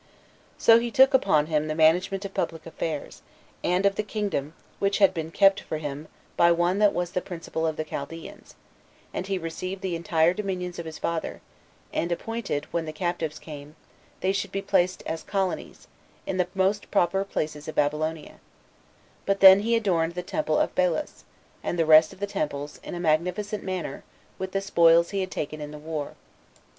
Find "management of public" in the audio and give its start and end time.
1.75-2.65